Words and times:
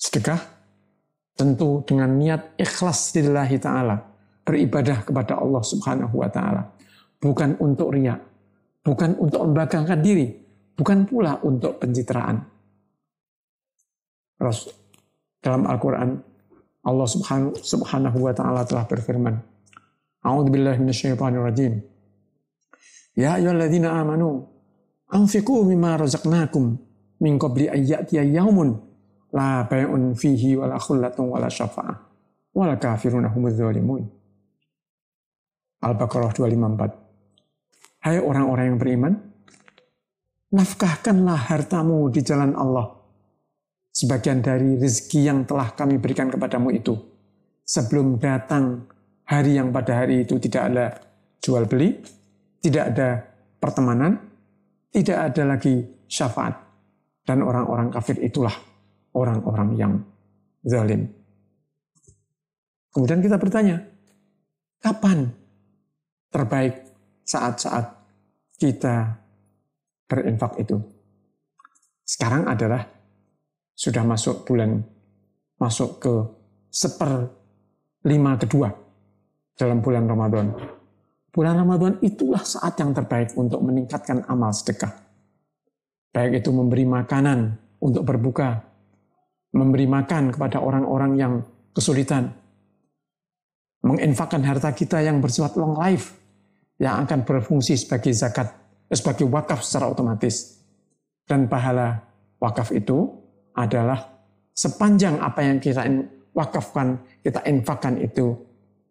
Sedekah 0.00 0.40
tentu 1.36 1.84
dengan 1.84 2.16
niat 2.16 2.56
ikhlas 2.56 3.12
lillahi 3.12 3.60
ta'ala. 3.60 3.96
Beribadah 4.48 5.04
kepada 5.04 5.36
Allah 5.36 5.60
subhanahu 5.60 6.24
wa 6.24 6.28
ta'ala. 6.32 6.64
Bukan 7.20 7.60
untuk 7.60 7.92
riak. 7.92 8.16
Bukan 8.80 9.20
untuk 9.20 9.44
membanggakan 9.44 10.00
diri. 10.00 10.32
Bukan 10.72 11.04
pula 11.04 11.36
untuk 11.44 11.76
pencitraan. 11.76 12.40
Dalam 15.44 15.68
Al-Quran, 15.68 16.16
Allah 16.80 17.08
subhanahu, 17.60 18.18
wa 18.24 18.32
ta'ala 18.32 18.64
telah 18.64 18.88
berfirman. 18.88 19.36
A'udzubillahi 20.24 20.80
minasyaitonirrajim. 20.80 21.76
Ya 23.20 23.36
ayyuhalladzina 23.36 24.00
amanu 24.00 24.48
anfiqu 25.12 25.60
mimma 25.68 26.00
razaqnakum 26.00 26.80
min 27.20 27.36
qabli 27.36 27.68
ayyatiya 27.68 28.24
yaumun 28.24 28.89
la 29.32 29.64
bay'un 29.64 30.14
fihi 30.14 30.58
wala 30.58 30.78
khullatun 30.78 31.30
wala 31.30 31.46
syafa'ah 31.46 32.10
wala 32.54 32.76
kafiruna 32.76 33.30
humudz 33.30 33.58
zalimun. 33.58 34.04
Al-Baqarah 35.80 36.32
254. 36.36 38.04
Hai 38.04 38.20
orang-orang 38.20 38.64
yang 38.74 38.78
beriman, 38.80 39.12
nafkahkanlah 40.52 41.48
hartamu 41.48 42.08
di 42.12 42.20
jalan 42.20 42.52
Allah. 42.56 43.00
Sebagian 43.90 44.44
dari 44.44 44.76
rezeki 44.76 45.20
yang 45.24 45.44
telah 45.48 45.72
kami 45.72 45.96
berikan 45.98 46.28
kepadamu 46.28 46.70
itu. 46.72 46.94
Sebelum 47.64 48.20
datang 48.20 48.86
hari 49.24 49.56
yang 49.56 49.72
pada 49.72 50.04
hari 50.04 50.24
itu 50.26 50.36
tidak 50.36 50.62
ada 50.72 50.86
jual 51.40 51.64
beli, 51.64 51.96
tidak 52.60 52.84
ada 52.94 53.08
pertemanan, 53.56 54.20
tidak 54.92 55.32
ada 55.32 55.42
lagi 55.56 55.80
syafaat. 56.08 56.54
Dan 57.24 57.44
orang-orang 57.44 57.92
kafir 57.92 58.18
itulah 58.20 58.52
orang-orang 59.16 59.68
yang 59.76 59.92
zalim. 60.62 61.10
Kemudian 62.90 63.22
kita 63.22 63.38
bertanya, 63.38 63.86
kapan 64.82 65.30
terbaik 66.30 66.90
saat-saat 67.22 67.86
kita 68.58 69.14
berinfak 70.10 70.58
itu? 70.58 70.78
Sekarang 72.02 72.50
adalah 72.50 72.82
sudah 73.78 74.02
masuk 74.02 74.42
bulan, 74.42 74.82
masuk 75.62 75.90
ke 76.02 76.14
seper 76.70 77.30
lima 78.04 78.34
kedua 78.34 78.74
dalam 79.54 79.78
bulan 79.78 80.10
Ramadan. 80.10 80.46
Bulan 81.30 81.62
Ramadan 81.62 81.94
itulah 82.02 82.42
saat 82.42 82.74
yang 82.82 82.90
terbaik 82.90 83.38
untuk 83.38 83.62
meningkatkan 83.62 84.26
amal 84.26 84.50
sedekah. 84.50 84.90
Baik 86.10 86.42
itu 86.42 86.50
memberi 86.50 86.82
makanan 86.82 87.54
untuk 87.78 88.02
berbuka, 88.02 88.66
memberi 89.50 89.86
makan 89.86 90.30
kepada 90.30 90.62
orang-orang 90.62 91.12
yang 91.18 91.34
kesulitan, 91.74 92.30
menginfakkan 93.82 94.42
harta 94.46 94.70
kita 94.70 95.02
yang 95.02 95.18
bersifat 95.18 95.58
long 95.58 95.74
life, 95.74 96.14
yang 96.78 97.02
akan 97.04 97.26
berfungsi 97.26 97.74
sebagai 97.76 98.14
zakat, 98.14 98.50
eh, 98.88 98.96
sebagai 98.96 99.26
wakaf 99.26 99.60
secara 99.66 99.90
otomatis. 99.90 100.62
Dan 101.26 101.46
pahala 101.46 102.02
wakaf 102.42 102.74
itu 102.74 103.06
adalah 103.54 104.02
sepanjang 104.54 105.18
apa 105.18 105.40
yang 105.46 105.58
kita 105.62 105.86
wakafkan, 106.34 106.98
kita 107.22 107.42
infakkan 107.46 107.98
itu 107.98 108.34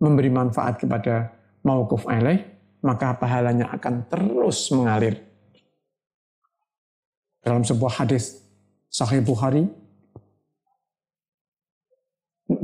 memberi 0.00 0.28
manfaat 0.28 0.80
kepada 0.80 1.32
mauquf 1.64 2.04
alaih, 2.08 2.44
maka 2.84 3.16
pahalanya 3.16 3.72
akan 3.72 4.04
terus 4.08 4.68
mengalir. 4.72 5.20
Dalam 7.40 7.62
sebuah 7.62 8.02
hadis 8.02 8.42
Sahih 8.90 9.22
Bukhari 9.22 9.85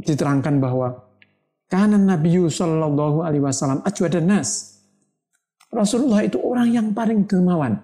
diterangkan 0.02 0.58
bahwa 0.58 1.12
karena 1.72 1.96
Nabi 1.96 2.36
Shallallahu 2.36 3.24
Alaihi 3.24 3.40
Wasallam 3.40 3.80
nas. 4.28 4.76
Rasulullah 5.72 6.20
itu 6.20 6.36
orang 6.36 6.68
yang 6.68 6.92
paling 6.92 7.24
dermawan. 7.24 7.80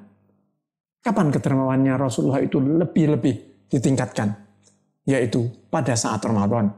Kapan 1.00 1.32
kedermawannya 1.32 1.96
Rasulullah 1.96 2.44
itu 2.44 2.60
lebih-lebih 2.60 3.64
ditingkatkan? 3.72 4.28
Yaitu 5.08 5.48
pada 5.72 5.96
saat 5.96 6.20
Ramadan. 6.20 6.68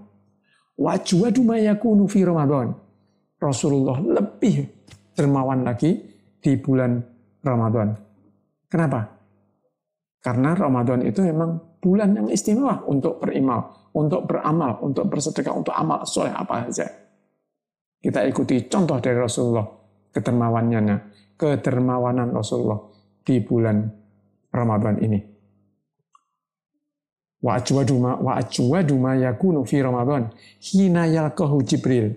Wajwadu 0.79 1.43
mayakunu 1.43 2.07
fi 2.07 2.23
Ramadan. 2.23 2.71
Rasulullah 3.43 3.99
lebih 3.99 4.71
dermawan 5.19 5.67
lagi 5.67 5.99
di 6.39 6.55
bulan 6.63 7.03
Ramadan. 7.43 7.91
Kenapa? 8.71 9.20
Karena 10.21 10.53
Ramadan 10.53 11.01
itu 11.05 11.25
memang 11.25 11.81
bulan 11.81 12.13
yang 12.13 12.29
istimewa 12.29 12.85
untuk 12.85 13.25
berimal 13.25 13.81
untuk 13.95 14.27
beramal, 14.27 14.79
untuk 14.87 15.11
bersedekah, 15.11 15.55
untuk 15.55 15.75
amal 15.75 16.07
soleh 16.07 16.31
apa 16.31 16.71
saja. 16.71 16.87
Kita 18.01 18.25
ikuti 18.25 18.65
contoh 18.71 18.97
dari 19.03 19.19
Rasulullah, 19.19 19.67
kedermawannya, 20.15 20.81
kedermawanan 21.37 22.33
Rasulullah 22.33 22.81
di 23.21 23.43
bulan 23.43 23.83
Ramadan 24.51 24.97
ini. 25.05 25.21
Wa 27.41 27.57
ajwadu 27.57 27.97
ma 27.97 28.13
wa 28.21 28.37
ajwadu 28.37 28.95
ma 29.01 29.17
yakunu 29.17 29.65
fi 29.65 29.81
Ramadan 29.81 30.29
hina 30.61 31.09
yalqahu 31.09 31.65
Jibril, 31.65 32.13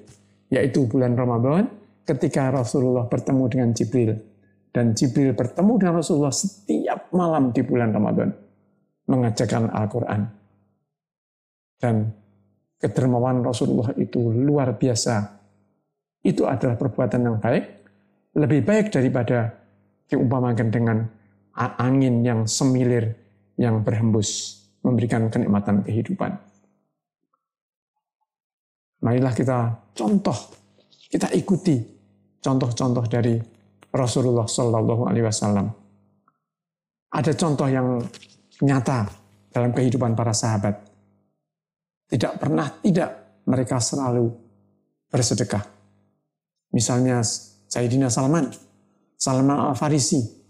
yaitu 0.52 0.84
bulan 0.88 1.16
Ramadan 1.16 1.68
ketika 2.04 2.52
Rasulullah 2.52 3.08
bertemu 3.08 3.44
dengan 3.48 3.70
Jibril 3.72 4.20
dan 4.74 4.98
Jibril 4.98 5.38
bertemu 5.38 5.74
dengan 5.78 5.96
Rasulullah 6.02 6.34
setiap 6.34 7.14
malam 7.14 7.54
di 7.54 7.62
bulan 7.62 7.94
Ramadan 7.94 8.34
mengajarkan 9.06 9.70
Al-Qur'an 9.70 10.22
dan 11.78 12.10
kedermawan 12.82 13.46
Rasulullah 13.46 13.94
itu 13.96 14.34
luar 14.34 14.76
biasa. 14.76 15.40
Itu 16.24 16.48
adalah 16.48 16.80
perbuatan 16.80 17.22
yang 17.22 17.38
baik, 17.40 17.64
lebih 18.40 18.64
baik 18.64 18.92
daripada 18.96 19.52
diumpamakan 20.08 20.68
dengan 20.72 20.98
angin 21.56 22.24
yang 22.24 22.48
semilir 22.48 23.14
yang 23.60 23.84
berhembus 23.84 24.64
memberikan 24.82 25.28
kenikmatan 25.28 25.84
kehidupan. 25.84 26.34
Marilah 29.04 29.36
kita 29.36 29.58
contoh, 29.92 30.36
kita 31.12 31.28
ikuti 31.36 31.76
contoh-contoh 32.40 33.04
dari 33.12 33.36
Rasulullah 33.94 34.50
Shallallahu 34.50 35.06
Alaihi 35.06 35.30
Wasallam. 35.30 35.70
Ada 37.14 37.38
contoh 37.38 37.70
yang 37.70 38.02
nyata 38.66 39.06
dalam 39.54 39.70
kehidupan 39.70 40.18
para 40.18 40.34
sahabat. 40.34 40.82
Tidak 42.10 42.42
pernah 42.42 42.74
tidak 42.82 43.38
mereka 43.46 43.78
selalu 43.78 44.34
bersedekah. 45.14 45.62
Misalnya 46.74 47.22
Sayyidina 47.70 48.10
Salman, 48.10 48.50
Salman 49.14 49.74
Al-Farisi. 49.74 50.42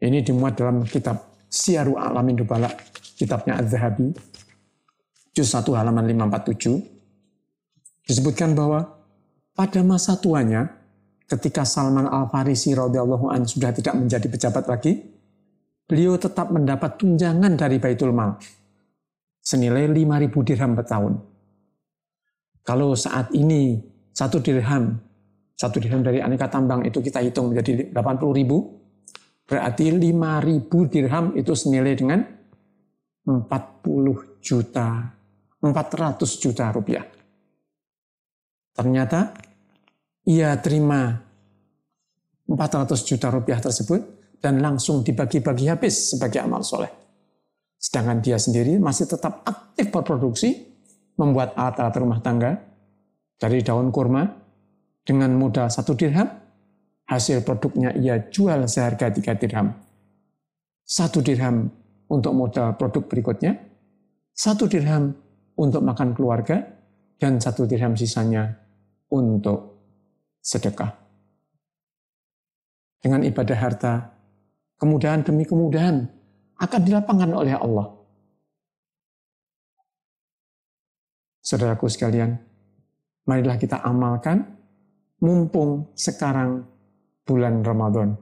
Ini 0.00 0.24
dimuat 0.26 0.58
dalam 0.58 0.82
kitab 0.82 1.46
Siaru 1.46 1.94
Alamin 1.94 2.42
Dubala, 2.42 2.72
kitabnya 3.14 3.60
Az-Zahabi, 3.60 4.10
juz 5.30 5.52
1 5.52 5.62
halaman 5.76 6.08
547. 6.08 8.08
Disebutkan 8.08 8.56
bahwa 8.56 8.96
pada 9.54 9.84
masa 9.84 10.16
tuanya, 10.18 10.79
ketika 11.30 11.62
Salman 11.62 12.10
Al-Farisi 12.10 12.74
radhiyallahu 12.74 13.30
an 13.30 13.46
sudah 13.46 13.70
tidak 13.70 13.94
menjadi 13.94 14.26
pejabat 14.26 14.66
lagi, 14.66 14.98
beliau 15.86 16.18
tetap 16.18 16.50
mendapat 16.50 16.98
tunjangan 16.98 17.54
dari 17.54 17.78
Baitul 17.78 18.10
Mal 18.10 18.34
senilai 19.38 19.86
5.000 19.86 20.46
dirham 20.46 20.74
per 20.74 20.86
tahun. 20.90 21.12
Kalau 22.66 22.92
saat 22.98 23.30
ini 23.32 23.78
satu 24.10 24.42
dirham, 24.42 24.98
satu 25.54 25.78
dirham 25.78 26.02
dari 26.02 26.18
aneka 26.18 26.50
tambang 26.50 26.82
itu 26.84 26.98
kita 26.98 27.22
hitung 27.22 27.54
menjadi 27.54 27.94
80 27.94 28.38
ribu, 28.38 28.82
berarti 29.46 29.86
5.000 29.90 30.92
dirham 30.92 31.26
itu 31.38 31.52
senilai 31.54 31.94
dengan 31.94 32.20
40 33.24 34.42
juta, 34.42 35.14
400 35.62 36.42
juta 36.42 36.74
rupiah. 36.74 37.06
Ternyata 38.74 39.49
ia 40.30 40.54
terima 40.62 41.18
400 42.46 43.02
juta 43.02 43.34
rupiah 43.34 43.58
tersebut 43.58 43.98
dan 44.38 44.62
langsung 44.62 45.02
dibagi-bagi 45.02 45.66
habis 45.66 46.14
sebagai 46.14 46.46
amal 46.46 46.62
soleh. 46.62 46.90
Sedangkan 47.74 48.22
dia 48.22 48.38
sendiri 48.38 48.78
masih 48.78 49.10
tetap 49.10 49.42
aktif 49.42 49.90
berproduksi, 49.90 50.70
membuat 51.18 51.58
alat-alat 51.58 51.94
rumah 51.98 52.20
tangga 52.22 52.62
dari 53.36 53.60
daun 53.60 53.90
kurma 53.90 54.24
dengan 55.02 55.34
modal 55.34 55.66
satu 55.66 55.98
dirham, 55.98 56.28
hasil 57.10 57.42
produknya 57.42 57.90
ia 57.98 58.30
jual 58.30 58.70
seharga 58.70 59.10
tiga 59.10 59.34
dirham. 59.34 59.74
Satu 60.86 61.24
dirham 61.24 61.70
untuk 62.06 62.32
modal 62.34 62.78
produk 62.78 63.02
berikutnya, 63.06 63.58
satu 64.34 64.70
dirham 64.70 65.10
untuk 65.58 65.82
makan 65.82 66.14
keluarga, 66.14 66.60
dan 67.20 67.36
satu 67.36 67.68
dirham 67.68 67.92
sisanya 67.96 68.56
untuk 69.12 69.79
sedekah. 70.40 70.96
Dengan 73.00 73.24
ibadah 73.24 73.56
harta, 73.56 73.94
kemudahan 74.76 75.24
demi 75.24 75.48
kemudahan, 75.48 76.04
akan 76.60 76.80
dilapangkan 76.84 77.32
oleh 77.32 77.56
Allah. 77.56 77.88
Saudaraku 81.40 81.88
sekalian, 81.88 82.36
marilah 83.24 83.56
kita 83.56 83.80
amalkan 83.80 84.44
mumpung 85.24 85.88
sekarang 85.96 86.68
bulan 87.24 87.64
Ramadan, 87.64 88.12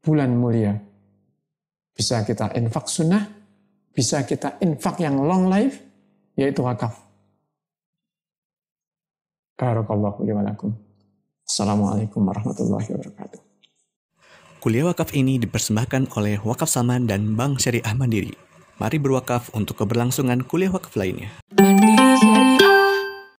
bulan 0.00 0.32
mulia. 0.32 0.72
Bisa 1.94 2.24
kita 2.24 2.56
infak 2.56 2.88
sunnah, 2.88 3.22
bisa 3.92 4.24
kita 4.24 4.58
infak 4.64 4.98
yang 5.04 5.20
long 5.20 5.46
life, 5.46 5.78
yaitu 6.34 6.64
wakaf. 6.64 6.98
Barakallahu 9.54 10.26
liwalakum. 10.26 10.83
Assalamualaikum 11.44 12.24
warahmatullahi 12.24 12.88
wabarakatuh. 12.88 13.40
Kuliah 14.64 14.88
wakaf 14.88 15.12
ini 15.12 15.36
dipersembahkan 15.36 16.16
oleh 16.16 16.40
Wakaf 16.40 16.72
Saman 16.72 17.04
dan 17.04 17.36
Bank 17.36 17.60
Syariah 17.60 17.92
Mandiri. 17.92 18.32
Mari 18.80 18.96
berwakaf 18.96 19.52
untuk 19.52 19.84
keberlangsungan 19.84 20.40
kuliah 20.48 20.72
wakaf 20.72 20.96
lainnya. 20.96 21.28
Mandiri 21.52 22.08
Syariah 22.16 22.53